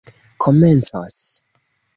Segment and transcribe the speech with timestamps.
[0.43, 1.21] komencos